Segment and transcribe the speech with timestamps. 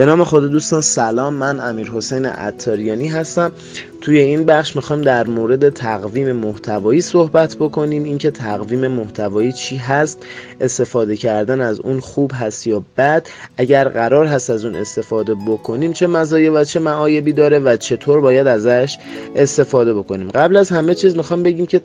[0.00, 1.34] به نام خدا دوستان سلام.
[1.34, 3.52] من امیر حسین عطاریانی هستم.
[4.00, 8.04] توی این بخش می‌خوایم در مورد تقویم محتوایی صحبت بکنیم.
[8.04, 10.18] اینکه تقویم محتوایی چی هست
[10.60, 13.26] استفاده کردن از اون خوب هست یا بد.
[13.56, 18.20] اگر قرار هست از اون استفاده بکنیم چه مزایا و چه معایبی داره و چطور
[18.20, 18.98] باید ازش
[19.36, 20.28] استفاده بکنیم.
[20.28, 21.78] قبل از همه چیز می‌خوام بگیم که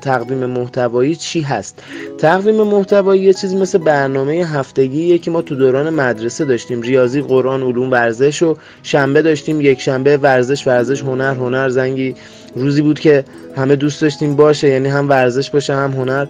[0.00, 1.82] تقویم محتوایی چی هست.
[2.18, 6.82] تقویم محتوایی یه چیزی مثل برنامه هفتگیه که ما تو دوران مدرسه داشتیم.
[6.82, 9.60] ریاضی قرآن علوم ورزش و شنبه داشتیم.
[9.60, 12.14] یک شنبه ورزش ورزش هنر هنر زنگی
[12.54, 13.24] روزی بود که
[13.56, 16.26] همه دوست داشتیم باشه یعنی هم ورزش باشه هم هنر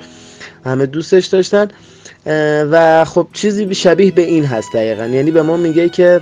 [0.64, 1.68] همه دوستش داشتن.
[2.70, 5.06] و خب چیزی شبیه به این هست دقیقا.
[5.06, 6.20] یعنی به ما میگه که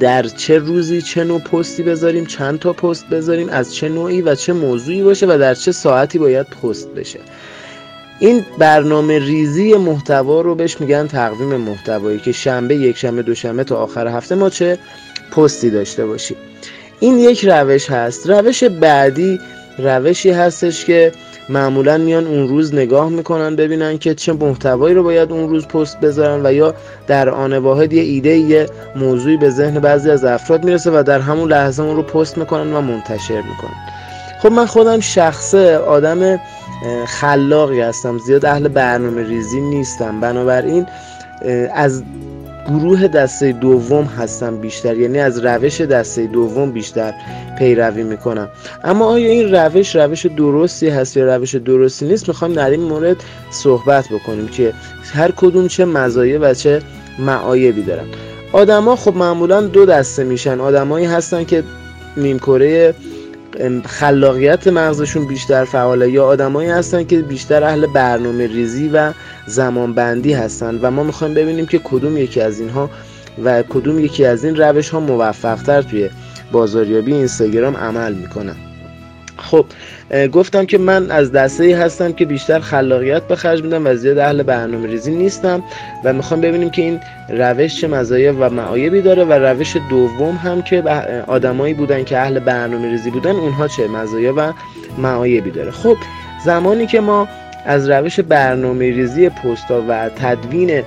[0.00, 4.34] در چه روزی چه نوع پستی بذاریم چند تا پست بذاریم از چه نوعی و
[4.34, 7.18] چه موضوعی باشه و در چه ساعتی باید پست بشه.
[8.18, 13.76] این برنامه ریزی محتوا رو بهش میگن تقویم محتوایی که شنبه یک شنبه دوشنبه تا
[13.76, 14.78] آخر هفته ما چه
[15.30, 16.36] پستی داشته باشیم.
[17.02, 18.30] این یک روش هست.
[18.30, 19.40] روش بعدی
[19.78, 21.12] روشی هستش که
[21.48, 26.00] معمولا میان اون روز نگاه می‌کنن ببینن که چه محتوایی رو باید اون روز پست
[26.00, 26.74] بذارن و یا
[27.06, 31.20] در آن واحد یه ایده یه موضوعی به ذهن بعضی از افراد می‌رسه و در
[31.20, 33.76] همون لحظه اون رو پست می‌کنن و منتشر می‌کنن.
[34.42, 36.40] خب من خودم شخصه آدم
[37.06, 40.20] خلاقی هستم زیاد اهل برنامه ریزی نیستم.
[40.20, 40.86] بنابراین
[41.74, 42.02] از
[42.72, 47.14] گروه دسته دوم هستم بیشتر یعنی از روش دسته دوم بیشتر
[47.58, 48.48] پیروی می‌کنم
[48.84, 53.16] اما آیا این روش روش درستی هست یا روش درستی نیست؟ می‌خوایم در این مورد
[53.50, 54.72] صحبت بکنیم که
[55.14, 56.82] هر کدوم چه مزایا و چه
[57.18, 58.06] معایبی دارن.
[58.52, 60.60] آدما خب معمولا دو دسته میشن.
[60.60, 61.64] آدمایی هستن که
[62.16, 62.94] نیمکره
[63.86, 69.12] خلاقیت مغزشون بیشتر فعاله یا آدمایی هستن که بیشتر اهل برنامه ریزی و
[69.46, 72.90] زمان بندی هستن و ما می‌خوایم ببینیم که کدوم یکی از اینها
[73.44, 76.10] و کدوم یکی از این روش ها موفق تر توی
[76.52, 78.71] بازاریابی اینستاگرام عمل می‌کنن.
[79.42, 79.66] خب
[80.32, 84.18] گفتم که من از دسته ای هستم که بیشتر خلاقیت به خرج میدم و زیاد
[84.18, 85.62] اهل برنامه ریزی نیستم
[86.04, 90.62] و می‌خوام ببینیم که این روش چه مزایا و معایبی داره و روش دوم هم
[90.62, 90.82] که
[91.26, 94.52] آدمایی بودن که اهل برنامه ریزی بودن اونها چه مزایا و
[94.98, 95.70] معایبی داره.
[95.70, 95.96] خب
[96.44, 97.28] زمانی که ما
[97.66, 100.82] از روش برنامه ریزی پستا و تدوین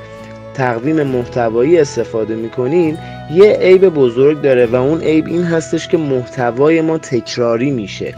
[0.53, 2.97] تقویم محتوایی استفاده می‌کنیم
[3.33, 8.15] یه عیب بزرگ داره و اون عیب این هستش که محتوای ما تکراری میشه.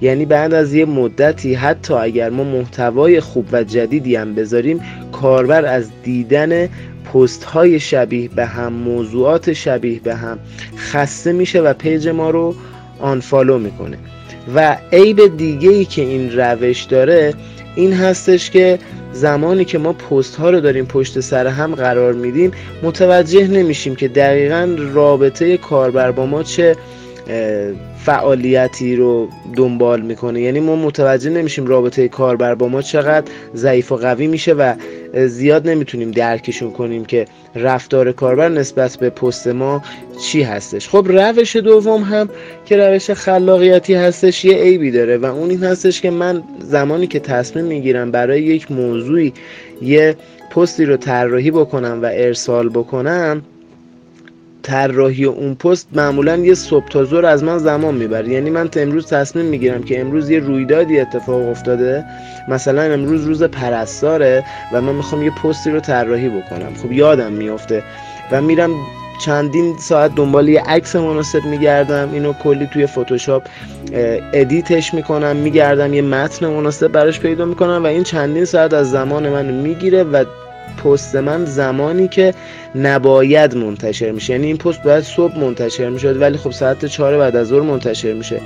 [0.00, 4.80] یعنی بعد از یه مدتی حتی اگر ما محتوای خوب و جدیدی هم بذاریم
[5.12, 6.68] کاربر از دیدن
[7.12, 10.38] پست های شبیه به هم موضوعات شبیه به هم
[10.76, 12.54] خسته میشه و پیج ما رو
[13.00, 13.98] آنفالو می‌کنه.
[14.54, 17.34] و عیب دیگه ای که این روش داره
[17.74, 18.78] این هستش که
[19.12, 22.50] زمانی که ما پست ها رو داریم پشت سر هم قرار میدیم
[22.82, 26.76] متوجه نمیشیم که دقیقا رابطه کاربر با ما چه
[28.04, 30.40] فعالیتی رو دنبال می‌کنه.
[30.40, 34.74] یعنی ما متوجه نمیشیم رابطه کاربر با ما چقدر ضعیف و قوی میشه و
[35.26, 37.24] زیاد نمی‌تونیم درکشون کنیم که
[37.54, 39.82] رفتار کاربر نسبت به پست ما
[40.22, 40.88] چی هستش.
[40.88, 42.28] خب روش دوم هم
[42.64, 47.20] که روش خلاقیتی هستش یه عیبی داره و اون این هستش که من زمانی که
[47.20, 49.32] تصمیم می‌گیرم برای یک موضوعی
[49.82, 50.16] یه
[50.50, 53.42] پستی رو طراحی بکنم و ارسال بکنم
[54.62, 58.28] طراحی اون پست معمولا یه صبح تا زور از من زمان می‌بره.
[58.28, 62.04] یعنی من امروز تصمیم می‌گیرم که امروز یه رویدادی اتفاق افتاده.
[62.48, 66.74] مثلا امروز روز پرستاره و من می‌خوام یه پستی رو طراحی بکنم.
[66.82, 67.82] خب یادم میافته.
[68.32, 68.70] و میرم
[69.24, 72.08] چندین ساعت دنبال یه عکس مناسب میگردم.
[72.12, 73.42] اینو کلی توی فتوشاپ
[74.32, 79.28] ادیتش می‌کنم میگردم یه متن مناسب براش پیدا می‌کنم و این چندین ساعت از زمان
[79.28, 80.24] من می‌گیره و
[80.76, 82.34] پست من زمانی که
[82.74, 84.32] نباید منتشر میشه.
[84.32, 88.12] یعنی این پست باید صبح منتشر می‌شد ولی خب ساعت چهار بعد از ظهر منتشر
[88.12, 88.40] میشه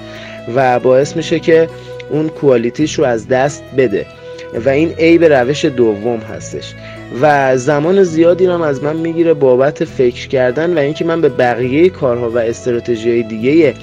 [0.54, 1.68] و باعث میشه که
[2.10, 4.06] اون کوالیتیش رو از دست بده.
[4.64, 6.74] و این عیب روش دوم هستش.
[7.20, 11.88] و زمان زیادی هم از من می‌گیره بابت فکر کردن و اینکه من به بقیه
[11.88, 13.74] کارها و استراتژی های دیگه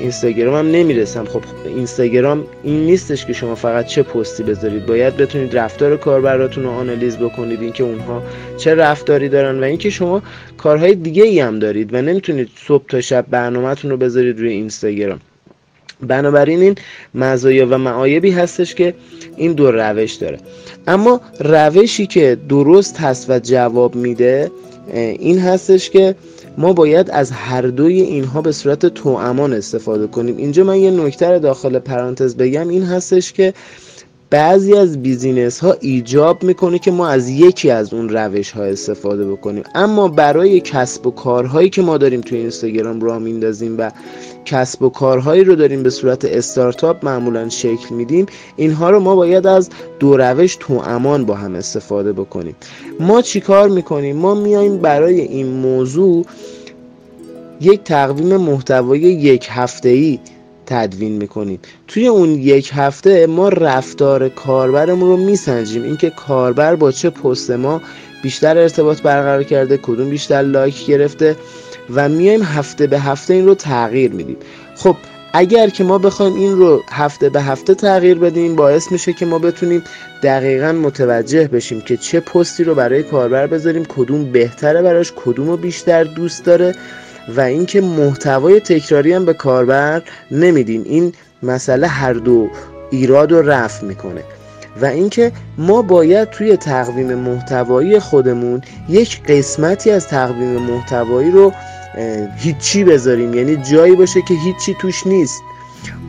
[0.00, 1.24] اینستاگرام هم نمی‌رسم.
[1.24, 4.86] خب اینستاگرام این نیستش که شما فقط چه پستی بذارید.
[4.86, 8.22] باید بتونید رفتار کاربراتون رو آنالیز بکنید اینکه اونها
[8.56, 10.22] چه رفتاری دارن و اینکه شما
[10.58, 15.20] کارهای دیگه ای هم دارید و نمی‌تونید صبح تا شب برنامهتون رو بذارید روی اینستاگرام.
[16.02, 16.74] بنابراین این
[17.14, 18.94] مزایا و معایبی هستش که
[19.36, 20.38] این دو روش داره.
[20.86, 24.50] اما روشی که درست هست و جواب میده
[24.94, 26.14] این هستش که
[26.58, 30.36] ما باید از هر دوی اینها به صورت توامان استفاده کنیم.
[30.36, 32.68] اینجا من یه نکته داخل پرانتز بگم.
[32.68, 33.54] این هستش که
[34.30, 39.30] بعضی از بیزینس ها ایجاب می‌کنه که ما از یکی از اون روش ها استفاده
[39.30, 39.62] بکنیم.
[39.74, 43.90] اما برای کسب و کارهایی که ما داریم توی اینستاگرام راه میندازیم و
[44.44, 49.46] کسب و کارهایی رو داریم به صورت استارتاپ معمولا شکل میدیم اینها رو ما باید
[49.46, 52.56] از دو روش تو امان با هم استفاده بکنیم.
[53.00, 56.26] ما چیکار می‌کنیم؟ ما میایم برای این موضوع
[57.60, 60.18] یک تقویم محتوای یک هفته ای
[60.70, 61.58] تدوین می‌کنیم
[61.88, 65.82] توی اون یک هفته ما رفتار کاربرمون رو میسنجیم.
[65.82, 67.80] اینکه کاربر با چه پست ما
[68.22, 71.36] بیشتر ارتباط برقرار کرده کدوم بیشتر لایک گرفته
[71.94, 74.36] و میایم هفته به هفته این رو تغییر میدیم.
[74.76, 74.96] خب
[75.32, 79.38] اگر که ما بخوایم این رو هفته به هفته تغییر بدیم باعث میشه که ما
[79.38, 79.82] بتونیم
[80.22, 85.56] دقیقا متوجه بشیم که چه پستی رو برای کاربر بذاریم کدوم بهتره براش کدوم رو
[85.56, 86.74] بیشتر دوست داره.
[87.36, 91.12] و اینکه محتوای تکراری هم به کاربر نمیدیم این
[91.42, 92.48] مسئله هر دو
[92.90, 94.22] ایراد رو رفع می‌کنه.
[94.82, 101.52] و اینکه ما باید توی تقویم محتوایی خودمون یک قسمتی از تقویم محتوایی رو
[102.36, 103.34] هیچی بذاریم.
[103.34, 105.42] یعنی جایی باشه که هیچی توش نیست.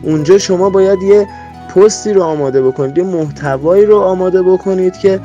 [0.02, 1.26] اونجا شما باید یه
[1.74, 5.20] پستی رو آماده بکنید یه محتوایی رو آماده بکنید که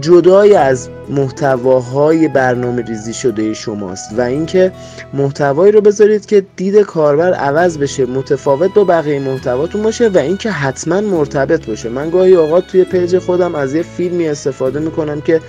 [0.00, 4.72] جدای از محتواهای برنامه ریزی شده شماست و اینکه
[5.14, 10.50] محتوایی رو بذارید که دید کاربر عوض بشه متفاوت با بقیه محتواتون باشه و اینکه
[10.50, 11.88] حتما مرتبط باشه.
[11.88, 15.40] من گاهی اوقات توی پیج خودم از یه فیلمی استفاده می‌کنم که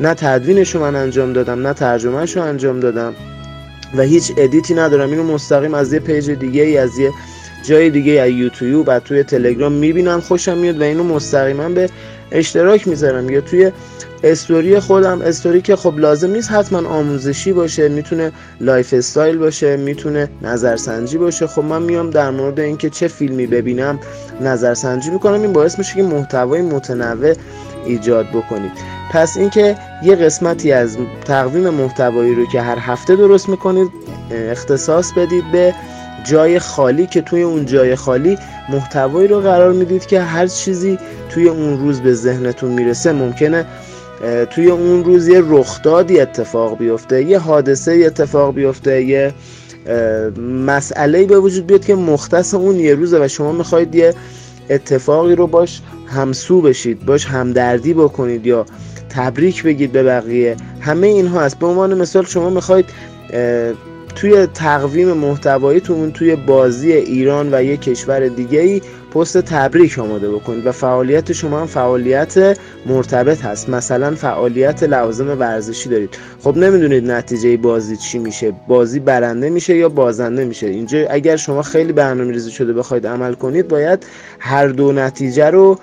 [0.00, 3.14] نه تدوینش رو من انجام دادم نه ترجمهش رو انجام دادم
[3.96, 5.10] و هیچ edit ی ندارم.
[5.10, 7.12] اینو مستقیم از یه page دیگه ای از یه
[7.62, 10.20] جای دیگه از یوتیوب و توی تلگرام می‌بینم.
[10.20, 11.90] خوشم میاد و اینو مستقیما به
[12.32, 13.30] اشتراک می‌ذارم.
[13.30, 13.72] یا توی
[14.24, 21.18] استوری خودم استوری که خب لازم نیست حتما آموزشی باشه می‌تونه lifestyle باشه می‌تونه نظرسنجی
[21.18, 21.46] باشه.
[21.46, 23.98] خب من میام در مورد اینکه چه فیلمی ببینم
[24.40, 25.42] نظرسنجی می‌کنم.
[25.42, 27.34] این باعث میشه که محتوای متنوع
[27.86, 28.72] ایجاد بکنید
[29.12, 33.88] پس اینکه یه قسمتی از تقویم محتوایی رو که هر هفته درست می‌کنید
[34.30, 35.74] اختصاص بدید به
[36.24, 38.38] جای خالی که توی اون جای خالی
[38.68, 40.98] محتوایی رو قرار می‌دید که هر چیزی
[41.30, 43.66] توی اون روز به ذهنتون می‌رسه ممکنه
[44.50, 49.34] توی اون روز یه رخدادی اتفاق بیفته یه حادثه اتفاق بیفته یه
[50.66, 54.14] مسئله به وجود بیاد که مختص اون یه روزه و شما می‌خواید یه
[54.70, 58.66] اتفاقی رو باش همسو بشید باش همدردی بکنید یا
[59.10, 60.56] تبریک بگید به بقیه.
[60.80, 62.84] همه اینها هست به عنوان مثال شما می‌خواید
[64.14, 68.82] توی تقویم محتواییتون توی بازی ایران و یک کشور دیگه ای
[69.14, 73.68] پست تبریک آماده بکنید و فعالیت شما هم فعالیت مرتبط هست.
[73.68, 76.18] مثلا فعالیت لوازم ورزشی دارید.
[76.44, 78.52] خب نمی‌دونید نتیجه بازی چی میشه.
[78.68, 80.66] بازی برنده میشه یا بازنده میشه.
[80.66, 84.06] اینجا اگر شما خیلی برنامه ریزی شده بخواید عمل کنید باید
[84.38, 85.78] هر دو نتیجه رو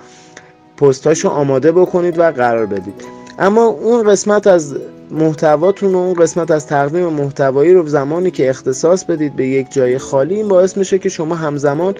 [0.76, 3.04] پستاشو آماده بکنید و قرار بدید.
[3.38, 4.76] اما اون قسمت از
[5.10, 9.98] محتواتون و اون قسمت از تقویم محتوایی رو زمانی که اختصاص بدید به یک جای
[9.98, 11.94] خالی این باعث میشه که شما همزمان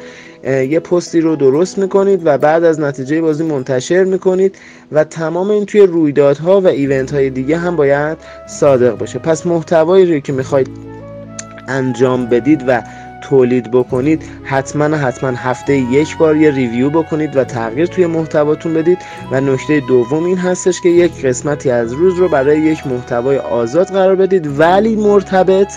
[0.45, 4.59] یه پستی رو درست می‌کنید و بعد از نتیجه بازی منتشر می‌کنید
[4.93, 8.19] و تمام این توی رویدادها و ایونت های دیگه هم باید
[8.49, 9.19] صادق باشه.
[9.19, 10.69] پس محتوایی رو که می‌خواید
[11.69, 12.83] انجام بدید و
[13.29, 18.99] تولید بکنید حتما حتما هفته یک بار یه ریویو بکنید و تغییر توی محتواتون بدید.
[19.31, 23.87] و نکته دوم این هستش که یک قسمتی از روز رو برای یک محتوای آزاد
[23.87, 25.73] قرار بدید ولی مرتبط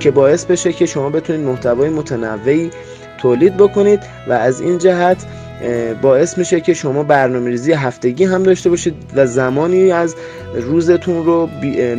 [0.00, 2.70] که باعث بشه که شما بتونید محتوای متنوعی
[3.18, 4.00] تولید بکنید.
[4.28, 5.16] و از این جهت
[6.02, 10.14] باعث میشه که شما برنامه ریزی هفتگی هم داشته باشید و زمانی از
[10.54, 11.48] روزتون رو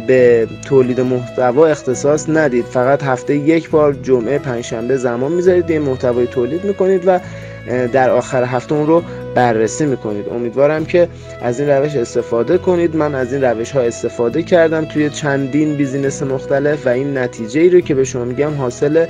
[0.07, 2.65] به تولید محتوا اختصاص ندید.
[2.65, 7.19] فقط هفته یک بار جمعه پنجشنبه زمان می‌ذارید این محتوای تولید می‌کنید و
[7.67, 9.03] در آخر هفته اون رو
[9.35, 10.29] بررسی می‌کنید.
[10.29, 11.07] امیدوارم که
[11.41, 12.95] از این روش استفاده کنید.
[12.95, 17.69] من از این روش ها استفاده کردم توی چندین business مختلف و این نتیجه ای
[17.69, 19.05] رو که به شما میگم حاصل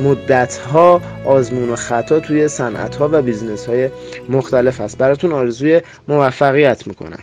[0.00, 3.88] مدت ها آزمون و خطا توی صنعت ها و business های
[4.28, 7.18] مختلف هست براتون آرزوی موفقیت می‌کنم.